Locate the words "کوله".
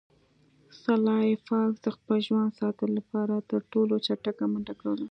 4.79-4.99